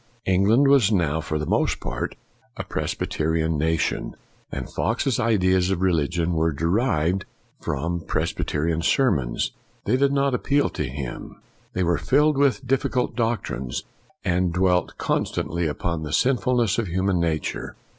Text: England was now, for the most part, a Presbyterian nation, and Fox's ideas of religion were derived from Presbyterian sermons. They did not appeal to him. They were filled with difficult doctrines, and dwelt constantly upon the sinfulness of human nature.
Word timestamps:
England 0.25 0.67
was 0.67 0.91
now, 0.91 1.21
for 1.21 1.37
the 1.37 1.45
most 1.45 1.79
part, 1.79 2.15
a 2.57 2.63
Presbyterian 2.63 3.55
nation, 3.55 4.15
and 4.51 4.67
Fox's 4.67 5.19
ideas 5.19 5.69
of 5.69 5.83
religion 5.83 6.33
were 6.33 6.51
derived 6.51 7.25
from 7.61 7.99
Presbyterian 7.99 8.81
sermons. 8.81 9.51
They 9.85 9.97
did 9.97 10.11
not 10.11 10.33
appeal 10.33 10.69
to 10.69 10.85
him. 10.87 11.35
They 11.73 11.83
were 11.83 11.99
filled 11.99 12.39
with 12.39 12.65
difficult 12.65 13.15
doctrines, 13.15 13.83
and 14.25 14.51
dwelt 14.51 14.97
constantly 14.97 15.67
upon 15.67 16.01
the 16.01 16.13
sinfulness 16.13 16.79
of 16.79 16.87
human 16.87 17.19
nature. 17.19 17.75